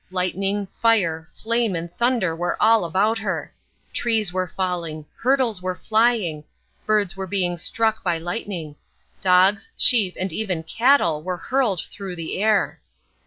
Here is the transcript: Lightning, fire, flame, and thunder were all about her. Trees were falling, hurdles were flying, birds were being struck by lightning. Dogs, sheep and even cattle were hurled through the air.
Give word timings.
Lightning, 0.09 0.65
fire, 0.65 1.29
flame, 1.31 1.75
and 1.75 1.95
thunder 1.95 2.35
were 2.35 2.57
all 2.59 2.85
about 2.85 3.19
her. 3.19 3.53
Trees 3.93 4.33
were 4.33 4.47
falling, 4.47 5.05
hurdles 5.21 5.61
were 5.61 5.75
flying, 5.75 6.43
birds 6.87 7.15
were 7.15 7.27
being 7.27 7.59
struck 7.59 8.01
by 8.03 8.17
lightning. 8.17 8.77
Dogs, 9.21 9.69
sheep 9.77 10.17
and 10.19 10.33
even 10.33 10.63
cattle 10.63 11.21
were 11.21 11.37
hurled 11.37 11.81
through 11.85 12.15
the 12.15 12.41
air. 12.41 12.81